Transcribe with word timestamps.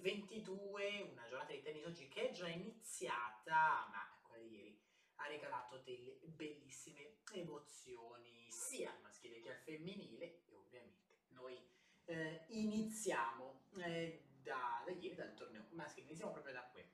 22, 0.00 1.08
una 1.12 1.24
giornata 1.28 1.52
di 1.52 1.62
tennis 1.62 1.84
oggi 1.84 2.08
che 2.08 2.30
è 2.30 2.32
già 2.32 2.48
iniziata, 2.48 3.86
ma 3.92 4.18
quella 4.22 4.42
di 4.42 4.56
ieri 4.56 4.80
ha 5.16 5.28
regalato 5.28 5.78
delle 5.84 6.18
bellissime 6.24 7.18
emozioni 7.32 8.50
sia 8.50 8.90
al 8.90 9.00
maschile 9.02 9.40
che 9.40 9.50
al 9.50 9.58
femminile 9.58 10.42
e 10.46 10.56
ovviamente 10.56 11.26
noi 11.28 11.64
eh, 12.06 12.44
iniziamo 12.48 13.66
eh, 13.76 14.24
da, 14.42 14.82
da 14.84 14.90
ieri 14.90 15.14
dal 15.14 15.34
torneo 15.34 15.66
maschile, 15.70 16.06
iniziamo 16.06 16.32
proprio 16.32 16.54
da 16.54 16.68
qui. 16.72 16.84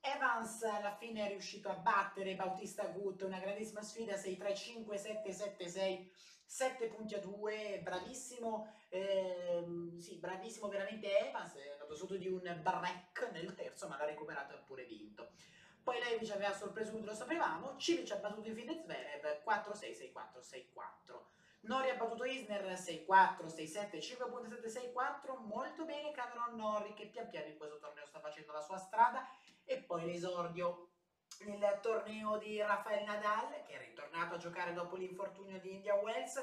Evans 0.00 0.62
alla 0.62 0.96
fine 0.96 1.26
è 1.26 1.28
riuscito 1.28 1.68
a 1.68 1.74
battere 1.74 2.36
Bautista 2.36 2.86
Gut, 2.86 3.20
una 3.20 3.38
grandissima 3.38 3.82
sfida 3.82 4.14
6-3-5-7-7-6, 4.14 6.08
7 6.46 6.86
punti 6.86 7.14
a 7.14 7.18
2, 7.18 7.80
bravissimo, 7.82 8.72
ehm, 8.88 9.98
sì, 9.98 10.16
bravissimo 10.16 10.68
veramente 10.68 11.18
Evans, 11.18 11.54
è 11.56 11.72
andato 11.72 11.94
sotto 11.94 12.16
di 12.16 12.28
un 12.28 12.40
break 12.62 13.30
nel 13.32 13.54
terzo 13.54 13.88
ma 13.88 13.98
l'ha 13.98 14.06
recuperato 14.06 14.52
e 14.52 14.56
ha 14.56 14.60
pure 14.60 14.84
vinto. 14.84 15.30
Poi 15.82 15.98
Levic 16.02 16.30
aveva 16.32 16.52
sorpreso 16.52 16.90
tutto, 16.90 17.06
lo 17.06 17.14
sapevamo, 17.14 17.76
Cilic 17.76 18.10
ha 18.12 18.16
battuto 18.16 18.48
infine 18.48 18.80
Zverev 18.82 19.42
4-6-6-4-6-4. 19.44 21.20
Nori 21.60 21.90
ha 21.90 21.96
battuto 21.96 22.24
Isner 22.24 22.72
6-4, 22.72 23.46
6-7, 23.46 23.98
5.7, 23.98 24.92
6-4, 24.92 25.46
molto 25.46 25.84
bene 25.84 26.12
Cameron 26.12 26.56
Nori 26.56 26.94
che 26.94 27.06
pian 27.06 27.28
piano 27.28 27.46
in 27.46 27.56
questo 27.56 27.78
torneo 27.78 28.06
sta 28.06 28.20
facendo 28.20 28.52
la 28.52 28.62
sua 28.62 28.78
strada. 28.78 29.28
E 29.64 29.78
poi 29.78 30.06
l'esordio 30.06 30.90
nel 31.44 31.78
torneo 31.80 32.38
di 32.38 32.60
Rafael 32.60 33.04
Nadal 33.04 33.62
che 33.66 33.74
è 33.74 33.78
ritornato 33.78 34.34
a 34.34 34.38
giocare 34.38 34.72
dopo 34.72 34.96
l'infortunio 34.96 35.60
di 35.60 35.74
India 35.74 35.94
Wells. 35.94 36.42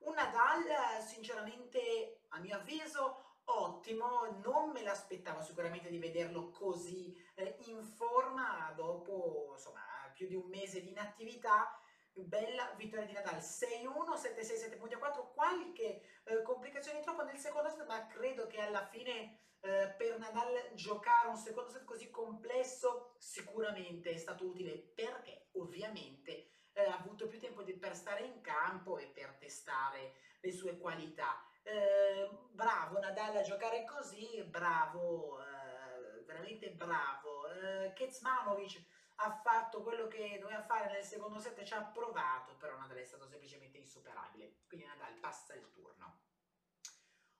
Un 0.00 0.14
Nadal 0.14 1.02
sinceramente 1.02 2.20
a 2.28 2.38
mio 2.38 2.56
avviso 2.56 3.38
ottimo. 3.44 4.40
Non 4.42 4.70
me 4.70 4.82
l'aspettavo 4.82 5.42
sicuramente 5.42 5.88
di 5.88 5.98
vederlo 5.98 6.50
così 6.50 7.16
eh, 7.34 7.56
in 7.66 7.84
forma 7.84 8.72
dopo 8.76 9.52
insomma 9.52 9.80
più 10.12 10.26
di 10.26 10.34
un 10.34 10.48
mese 10.48 10.80
di 10.80 10.90
inattività 10.90 11.78
bella 12.22 12.72
vittoria 12.76 13.04
di 13.04 13.12
Nadal 13.12 13.38
6-1, 13.38 14.14
7-6, 14.14 14.78
7.4 14.80 15.32
qualche 15.34 16.02
eh, 16.24 16.42
complicazione 16.42 17.00
troppo 17.00 17.24
nel 17.24 17.38
secondo 17.38 17.68
set 17.68 17.86
ma 17.86 18.06
credo 18.06 18.46
che 18.46 18.60
alla 18.60 18.86
fine 18.86 19.40
eh, 19.60 19.94
per 19.96 20.18
Nadal 20.18 20.72
giocare 20.74 21.28
un 21.28 21.36
secondo 21.36 21.70
set 21.70 21.84
così 21.84 22.10
complesso 22.10 23.14
sicuramente 23.18 24.10
è 24.10 24.16
stato 24.16 24.46
utile 24.46 24.78
perché 24.78 25.48
ovviamente 25.52 26.50
eh, 26.72 26.84
ha 26.84 26.96
avuto 26.98 27.26
più 27.26 27.38
tempo 27.38 27.62
di, 27.62 27.74
per 27.74 27.94
stare 27.94 28.24
in 28.24 28.40
campo 28.40 28.98
e 28.98 29.06
per 29.06 29.36
testare 29.38 30.14
le 30.40 30.52
sue 30.52 30.78
qualità. 30.78 31.42
Eh, 31.62 32.28
bravo 32.50 32.98
Nadal 32.98 33.36
a 33.36 33.42
giocare 33.42 33.84
così, 33.84 34.42
bravo, 34.44 35.40
eh, 35.40 36.24
veramente 36.24 36.70
bravo. 36.70 37.50
Eh, 37.50 37.92
Kezmanovic 37.94 38.84
ha 39.16 39.40
fatto 39.42 39.82
quello 39.82 40.08
che 40.08 40.38
doveva 40.40 40.62
fare 40.62 40.92
nel 40.92 41.04
secondo 41.04 41.38
set, 41.38 41.62
ci 41.62 41.74
ha 41.74 41.82
provato, 41.82 42.54
però 42.56 42.76
Nadal 42.76 42.98
è 42.98 43.04
stato 43.04 43.26
semplicemente 43.26 43.78
insuperabile. 43.78 44.58
Quindi 44.66 44.86
Nadal 44.86 45.14
passa 45.14 45.54
il 45.54 45.70
turno. 45.70 46.24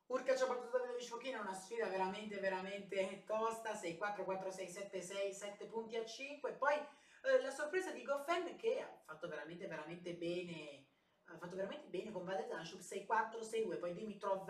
Urca 0.07 0.37
ci 0.37 0.45
ha 0.45 0.47
battuto 0.47 0.79
Davidovic 0.79 1.09
Fokina, 1.09 1.41
una 1.41 1.53
sfida 1.53 1.89
veramente 1.89 2.39
veramente 2.39 3.25
tosta, 3.27 3.73
6-4, 3.73 4.25
4-6, 4.25 4.91
7-6, 4.91 5.31
7 5.33 5.67
punti 5.67 5.97
a 5.97 6.05
5, 6.05 6.53
poi 6.53 6.75
eh, 6.75 7.43
la 7.43 7.51
sorpresa 7.51 7.91
di 7.91 8.05
Goffin 8.05 8.57
che 8.57 8.81
ha 8.81 9.03
fatto 9.05 9.27
veramente 9.27 9.67
veramente 9.67 10.15
bene, 10.15 10.87
ha 11.25 11.37
fatto 11.37 11.57
veramente 11.57 11.89
bene 11.89 12.13
con 12.13 12.25
Vadetanshuk, 12.25 12.81
6-4, 12.81 13.41
6-2, 13.41 13.79
poi 13.81 13.95
Dimitrov, 13.95 14.49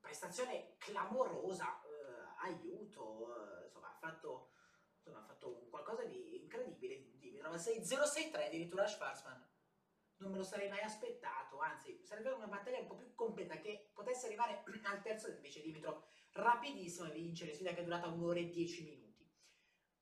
prestazione 0.00 0.74
clamorosa, 0.78 1.80
eh, 1.84 2.48
aiuto, 2.48 3.60
eh, 3.60 3.64
insomma 3.66 3.88
ha 3.90 3.98
fatto, 4.00 4.50
ha 5.14 5.22
fatto 5.22 5.66
qualcosa 5.70 6.04
di 6.04 6.40
incredibile, 6.42 7.18
Dimitrov, 7.18 7.54
6-0-6-3 7.54 8.46
addirittura 8.46 8.86
Schwarzman 8.86 9.54
non 10.18 10.30
me 10.30 10.38
lo 10.38 10.44
sarei 10.44 10.68
mai 10.68 10.80
aspettato, 10.80 11.58
anzi 11.58 12.00
sarebbe 12.02 12.30
una 12.30 12.46
battaglia 12.46 12.78
un 12.78 12.86
po' 12.86 12.96
più 12.96 13.14
completa 13.14 13.58
che 13.58 13.90
potesse 13.92 14.26
arrivare 14.26 14.62
al 14.84 15.02
terzo 15.02 15.28
invece 15.28 15.60
Dimitrov 15.60 16.02
rapidissimo 16.32 17.06
a 17.06 17.10
vincere, 17.10 17.52
sfida 17.52 17.72
che 17.72 17.80
è 17.80 17.84
durata 17.84 18.06
un'ora 18.06 18.38
e 18.38 18.48
dieci 18.48 18.84
minuti. 18.84 19.04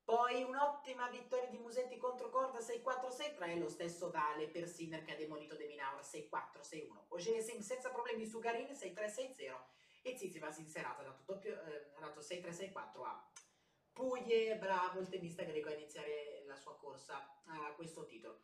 Poi 0.03 0.43
un'ottima 0.43 1.09
vittoria 1.09 1.49
di 1.49 1.57
Musetti 1.57 1.97
contro 1.97 2.29
Corda 2.29 2.59
6-4-6-3, 2.59 3.57
lo 3.57 3.69
stesso 3.69 4.11
vale 4.11 4.47
per 4.47 4.67
Sinner 4.67 5.03
che 5.03 5.13
ha 5.13 5.17
demolito 5.17 5.55
De 5.55 5.65
Minaur 5.65 6.01
6-4-6-1. 6.01 7.05
Ogene 7.09 7.41
Sim 7.41 7.59
senza 7.61 7.89
problemi 7.89 8.25
su 8.27 8.39
Garin 8.39 8.67
6-3-6-0 8.67 9.55
e 10.03 10.13
Tsitsipas 10.13 10.59
in 10.59 10.67
serata 10.67 11.01
ha 11.01 11.05
dato, 11.05 11.41
eh, 11.41 11.89
dato 11.99 12.19
6-3-6-4 12.19 13.03
a 13.03 13.31
Puglie, 14.15 14.55
bravo 14.55 15.01
il 15.01 15.09
tennista 15.09 15.43
greco 15.43 15.67
a 15.67 15.73
iniziare 15.73 16.41
la 16.47 16.55
sua 16.55 16.77
corsa 16.77 17.17
a 17.47 17.73
questo 17.75 18.05
titolo 18.05 18.43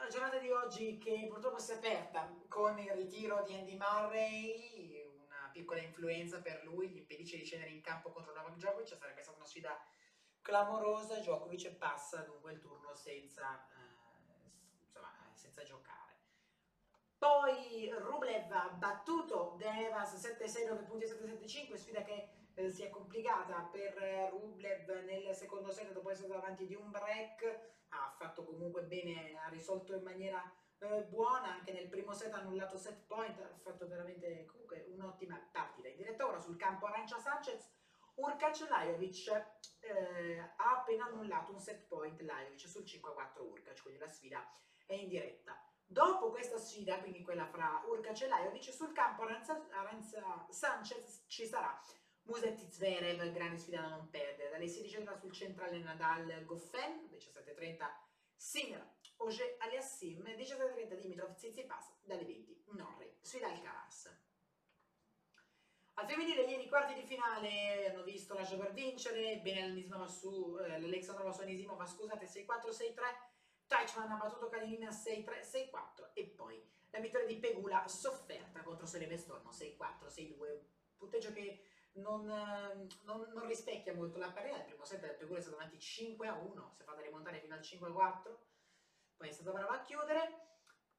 la 0.00 0.08
giornata 0.08 0.38
di 0.38 0.50
oggi 0.50 0.98
che 0.98 1.28
purtroppo 1.30 1.60
si 1.60 1.70
è 1.70 1.76
aperta 1.76 2.28
con 2.48 2.76
il 2.80 2.90
ritiro 2.90 3.44
di 3.46 3.54
Andy 3.54 3.76
Murray, 3.76 5.08
una 5.24 5.48
piccola 5.52 5.80
influenza 5.80 6.42
per 6.42 6.64
lui, 6.64 6.88
gli 6.88 6.96
impedisce 6.96 7.36
di 7.36 7.44
scendere 7.44 7.70
in 7.70 7.80
campo 7.82 8.10
contro 8.10 8.34
Novak 8.34 8.56
Djokovic, 8.56 8.96
sarebbe 8.98 9.22
stata 9.22 9.36
una 9.36 9.46
sfida 9.46 9.80
clamorosa, 10.42 11.20
Djokovic 11.20 11.76
passa 11.76 12.22
dunque 12.22 12.52
il 12.52 12.58
turno 12.58 12.96
senza, 12.96 13.64
eh, 13.68 14.82
insomma, 14.82 15.14
senza 15.34 15.62
giocare. 15.62 16.18
Poi 17.16 17.88
Rublev 17.96 18.50
ha 18.50 18.70
battuto 18.70 19.54
Devas 19.56 20.14
7-6, 20.16 20.66
9.775, 20.66 21.74
sfida 21.76 22.02
che 22.02 22.43
eh, 22.54 22.70
si 22.70 22.82
è 22.82 22.90
complicata 22.90 23.68
per 23.70 24.30
Rublev 24.30 25.04
nel 25.04 25.34
secondo 25.34 25.70
set 25.70 25.92
dopo 25.92 26.10
essere 26.10 26.28
davanti 26.28 26.66
di 26.66 26.74
un 26.74 26.90
break, 26.90 27.72
ha 27.88 28.14
fatto 28.16 28.44
comunque 28.44 28.82
bene, 28.82 29.36
ha 29.38 29.48
risolto 29.48 29.94
in 29.94 30.02
maniera 30.02 30.42
eh, 30.78 31.02
buona, 31.04 31.54
anche 31.54 31.72
nel 31.72 31.88
primo 31.88 32.12
set 32.12 32.32
ha 32.32 32.38
annullato 32.38 32.76
set 32.76 33.06
point, 33.06 33.38
ha 33.40 33.58
fatto 33.62 33.86
veramente 33.86 34.44
comunque 34.46 34.84
un'ottima 34.88 35.38
partita. 35.50 35.88
In 35.88 35.96
diretta 35.96 36.26
ora 36.26 36.38
sul 36.38 36.56
campo 36.56 36.86
Arancia 36.86 37.18
Sanchez, 37.18 37.70
Urkac 38.16 38.68
Lajovic 38.68 39.28
eh, 39.80 40.38
ha 40.38 40.78
appena 40.78 41.06
annullato 41.06 41.52
un 41.52 41.58
set 41.58 41.86
point 41.86 42.20
Lajovic 42.20 42.68
sul 42.68 42.84
5-4 42.84 43.40
Urkac, 43.40 43.82
quindi 43.82 44.00
la 44.00 44.08
sfida 44.08 44.48
è 44.86 44.94
in 44.94 45.08
diretta. 45.08 45.58
Dopo 45.86 46.30
questa 46.30 46.58
sfida, 46.58 46.98
quindi 47.00 47.22
quella 47.22 47.46
fra 47.46 47.82
Urkac 47.86 48.22
e 48.22 48.28
Lajovic, 48.28 48.72
sul 48.72 48.92
campo 48.92 49.22
Aranza, 49.22 49.66
Aranza 49.70 50.46
Sanchez 50.48 51.24
ci 51.26 51.46
sarà 51.46 51.78
Musetti 52.24 52.66
Zverev, 52.70 53.32
grande 53.32 53.58
sfida 53.58 53.80
da 53.80 53.88
non 53.88 54.08
perdere. 54.08 54.50
Dalle 54.50 54.66
16.30 54.66 55.18
sul 55.18 55.32
centrale 55.32 55.78
Nadal 55.78 56.44
Goffin, 56.44 57.08
17.30 57.10 57.84
Sinner, 58.34 58.96
Oje 59.18 59.56
Aliassim, 59.58 60.22
17.30 60.22 60.94
Dimitrov 61.00 61.34
Tsitsipas, 61.34 62.00
dalle 62.02 62.24
20 62.24 62.64
Norri, 62.72 63.16
sfida 63.20 63.48
al 63.48 63.60
Caras. 63.62 64.22
Al 65.96 66.08
femminile 66.08 66.42
ieri 66.42 66.68
quarti 66.68 66.94
di 66.94 67.06
finale 67.06 67.88
hanno 67.88 68.02
visto 68.02 68.34
la 68.34 68.44
per 68.44 68.72
vincere, 68.72 69.38
bene 69.38 69.86
l'Alexandrova 70.66 71.30
Suonisimova, 71.30 71.86
scusate, 71.86 72.26
6-4-6-3, 72.26 72.94
Teichmann 73.66 74.10
ha 74.10 74.16
battuto 74.16 74.48
Kalinina 74.48 74.90
6-3, 74.90 75.40
6-4 75.40 76.12
e 76.14 76.26
poi 76.26 76.60
la 76.90 76.98
vittoria 76.98 77.26
di 77.26 77.38
Pegula 77.38 77.86
sofferta 77.86 78.62
contro 78.62 78.86
Soleve 78.86 79.16
Stormo 79.16 79.50
6-4, 79.50 80.08
6-2, 80.08 80.60
punteggio 80.96 81.32
che 81.32 81.62
non, 81.94 82.24
non, 83.02 83.30
non, 83.32 83.46
rispecchia 83.46 83.94
molto 83.94 84.18
la 84.18 84.32
carriera, 84.32 84.58
il 84.58 84.64
primo 84.64 84.84
set 84.84 85.14
Pegula 85.14 85.38
è 85.38 85.42
stato 85.42 85.56
avanti 85.56 85.76
5-1, 85.76 86.72
si 86.74 86.82
è 86.82 86.84
fatta 86.84 87.00
rimontare 87.00 87.40
fino 87.40 87.54
al 87.54 87.60
5-4, 87.60 88.36
poi 89.16 89.28
è 89.28 89.32
stata 89.32 89.52
brava 89.52 89.74
a 89.74 89.82
chiudere. 89.82 90.42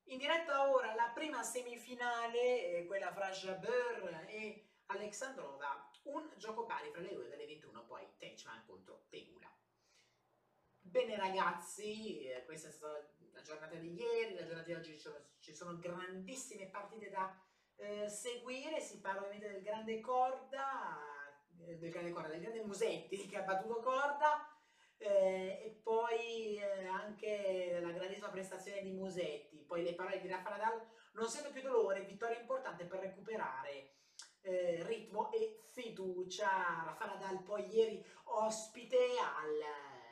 In 0.10 0.18
diretta 0.18 0.70
ora 0.70 0.94
la 0.94 1.12
prima 1.14 1.42
semifinale, 1.42 2.86
quella 2.86 3.12
fra 3.12 3.30
Jabeur 3.32 4.26
e 4.28 4.70
Alexandrova, 4.88 5.90
un 6.04 6.30
gioco 6.38 6.66
pari 6.66 6.92
fra 6.92 7.02
le 7.02 7.14
due 7.14 7.28
dalle 7.28 7.48
21, 7.48 7.86
poi 7.86 8.08
Teichmann 8.18 8.66
contro 8.66 9.06
Pegula. 9.10 9.52
Bene 10.80 11.18
ragazzi, 11.18 12.28
eh, 12.28 12.46
questa 12.46 12.68
è 12.68 12.72
stata 12.72 13.14
la 13.32 13.42
giornata 13.42 13.76
di 13.76 13.94
ieri, 13.94 14.36
la 14.36 14.46
giornata 14.46 14.68
di 14.68 14.74
oggi 14.76 14.94
ci 14.94 15.00
sono, 15.00 15.18
ci 15.40 15.54
sono 15.54 15.78
grandissime 15.80 16.68
partite 16.68 17.10
da 17.10 17.36
eh, 17.78 18.08
seguire, 18.08 18.75
ovviamente 19.20 19.52
del 19.52 19.62
grande 19.62 20.00
Corda, 20.00 20.98
eh, 21.66 21.78
del 21.78 21.90
grande 21.90 22.12
Corda, 22.12 22.30
del 22.30 22.42
grande 22.42 22.64
Musetti 22.64 23.28
che 23.28 23.38
ha 23.38 23.44
battuto 23.44 23.82
Corda, 23.82 24.50
eh, 24.98 25.62
e 25.66 25.80
poi 25.84 26.58
eh, 26.58 26.86
anche 26.88 27.80
la 27.82 27.92
grandissima 27.92 28.30
prestazione 28.30 28.82
di 28.82 28.92
Musetti, 28.92 29.64
poi 29.68 29.84
le 29.84 29.94
parole 29.94 30.22
di 30.22 30.28
Rafa 30.28 30.50
Nadal, 30.50 30.82
non 31.14 31.28
sento 31.28 31.52
più 31.52 31.62
dolore, 31.62 32.02
vittoria 32.02 32.40
importante 32.40 32.86
per 32.86 33.00
recuperare 33.00 33.96
eh, 34.42 34.84
ritmo 34.84 35.32
e 35.32 35.64
fiducia. 35.72 36.84
Rafa 36.86 37.06
Nadal 37.06 37.44
poi 37.44 37.68
ieri 37.74 38.06
ospite 38.24 38.98
al 38.98 40.04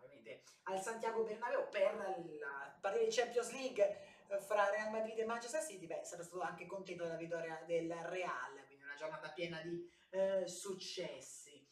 ovviamente 0.00 0.42
al 0.64 0.80
Santiago 0.80 1.22
Bernabeu 1.22 1.68
per 1.68 1.94
la 2.38 2.78
partita 2.80 3.04
di 3.04 3.10
Champions 3.10 3.52
League 3.52 3.82
eh, 3.82 4.13
fra 4.40 4.70
Real 4.70 4.90
Madrid 4.90 5.18
e 5.18 5.24
Manchester 5.24 5.62
City, 5.62 5.86
beh, 5.86 6.04
sarà 6.04 6.22
stato 6.22 6.42
anche 6.42 6.66
contento 6.66 7.04
della 7.04 7.16
vittoria 7.16 7.62
del 7.66 7.92
Real, 7.92 8.64
quindi 8.66 8.84
una 8.84 8.94
giornata 8.94 9.30
piena 9.30 9.60
di 9.60 9.88
eh, 10.10 10.46
successi. 10.46 11.66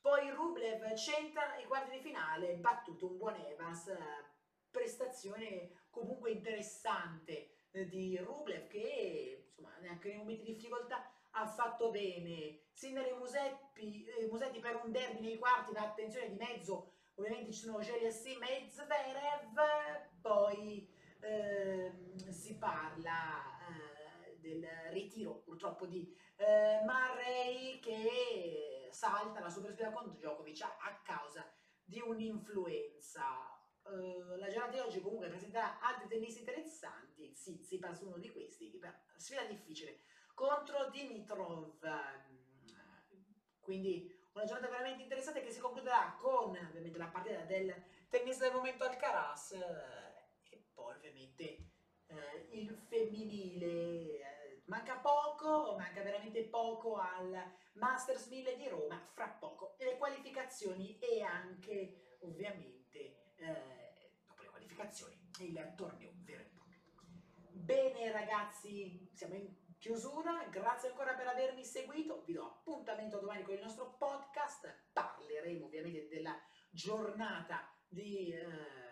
Poi 0.00 0.30
Rublev 0.30 0.94
centra 0.94 1.56
i 1.58 1.64
quarti 1.64 1.96
di 1.96 2.02
finale, 2.02 2.56
battuto 2.56 3.06
un 3.06 3.18
buon 3.18 3.36
Evans, 3.36 3.86
eh, 3.86 3.98
prestazione 4.70 5.86
comunque 5.90 6.32
interessante 6.32 7.66
eh, 7.70 7.86
di 7.86 8.16
Rublev 8.16 8.66
che 8.66 9.44
insomma 9.46 9.76
neanche 9.78 10.08
nei 10.08 10.16
momenti 10.16 10.44
di 10.44 10.54
difficoltà 10.54 11.08
ha 11.30 11.46
fatto 11.46 11.90
bene. 11.90 12.62
Sinner 12.72 13.14
Musetti, 13.14 14.04
eh, 14.04 14.26
Musetti 14.26 14.58
per 14.58 14.80
un 14.82 14.90
derby 14.90 15.20
nei 15.20 15.38
quarti, 15.38 15.72
ma 15.72 15.82
attenzione 15.82 16.30
di 16.30 16.36
mezzo, 16.36 16.94
ovviamente 17.14 17.52
ci 17.52 17.60
sono 17.60 17.80
Sim 17.80 18.42
e 18.42 18.66
Zverev, 18.68 19.60
poi 20.20 21.00
ehm, 21.22 22.28
si 22.30 22.56
parla 22.58 23.58
eh, 23.68 24.38
del 24.38 24.66
ritiro 24.90 25.36
purtroppo 25.36 25.86
di 25.86 26.14
eh, 26.36 26.80
Murray 26.84 27.78
che 27.80 28.88
salta 28.90 29.40
la 29.40 29.48
supersfida 29.48 29.90
contro 29.90 30.12
Djokovic 30.12 30.62
a 30.62 31.00
causa 31.02 31.50
di 31.84 32.00
un'influenza. 32.00 33.50
Uh, 33.84 34.36
la 34.36 34.48
giornata 34.48 34.74
di 34.74 34.78
oggi 34.78 35.00
comunque 35.00 35.28
presenterà 35.28 35.80
altri 35.80 36.06
tennisti 36.06 36.38
interessanti, 36.40 37.32
Tsitsipas 37.32 38.02
uno 38.02 38.16
di 38.18 38.30
questi, 38.30 38.70
sfida 39.16 39.44
difficile 39.44 40.02
contro 40.34 40.88
Dimitrov. 40.90 41.78
Quindi 43.60 44.20
una 44.32 44.44
giornata 44.44 44.70
veramente 44.70 45.02
interessante 45.02 45.42
che 45.42 45.50
si 45.50 45.60
concluderà 45.60 46.16
con 46.18 46.50
ovviamente 46.50 46.98
la 46.98 47.06
partita 47.06 47.42
del 47.42 47.74
tennista 48.08 48.44
del 48.44 48.54
momento 48.54 48.84
Alcaraz 48.84 49.52
eh, 49.52 50.01
e 51.22 51.32
poi 51.34 51.42
ovviamente 51.42 51.70
eh, 52.06 52.48
il 52.50 52.76
femminile. 52.88 53.66
Eh, 53.66 54.62
manca 54.66 54.96
poco, 54.96 55.76
manca 55.76 56.02
veramente 56.02 56.44
poco 56.44 56.96
al 56.96 57.52
Masters 57.74 58.28
1000 58.28 58.56
di 58.56 58.68
Roma, 58.68 58.98
fra 59.12 59.28
poco 59.28 59.76
le 59.78 59.96
qualificazioni 59.96 60.98
e 60.98 61.22
anche 61.22 62.16
ovviamente 62.20 63.34
eh, 63.36 64.12
dopo 64.26 64.42
le 64.42 64.48
qualificazioni 64.48 65.20
il 65.38 65.72
torneo 65.76 66.12
vero 66.24 66.42
e 66.42 66.50
proprio. 66.54 66.80
Bene 67.50 68.12
ragazzi, 68.12 69.10
siamo 69.12 69.34
in 69.34 69.48
chiusura, 69.78 70.46
grazie 70.50 70.90
ancora 70.90 71.14
per 71.14 71.26
avermi 71.26 71.64
seguito, 71.64 72.22
vi 72.24 72.34
do 72.34 72.44
appuntamento 72.44 73.18
domani 73.18 73.42
con 73.42 73.54
il 73.54 73.60
nostro 73.60 73.96
podcast, 73.96 74.90
parleremo 74.92 75.66
ovviamente 75.66 76.08
della 76.08 76.38
giornata 76.70 77.68
di, 77.88 78.30
eh, 78.30 78.91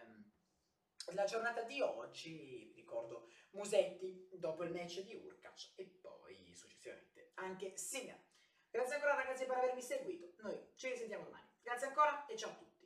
la 1.06 1.25
giornata 1.25 1.62
di 1.62 1.81
oggi, 1.81 2.73
ricordo 2.75 3.29
Musetti 3.50 4.29
dopo 4.32 4.62
il 4.64 4.73
match 4.73 5.00
di 5.00 5.14
Urkac 5.14 5.73
e 5.75 5.85
poi 6.00 6.52
successivamente 6.55 7.32
anche 7.35 7.76
Sinner. 7.76 8.19
Grazie 8.70 8.94
ancora 8.94 9.14
ragazzi 9.14 9.47
per 9.47 9.56
avermi 9.56 9.82
seguito, 9.82 10.32
noi 10.43 10.73
ci 10.76 10.88
risentiamo 10.88 11.25
domani, 11.25 11.49
grazie 11.62 11.88
ancora 11.88 12.26
e 12.26 12.37
ciao 12.37 12.50
a 12.50 12.55
tutti. 12.55 12.80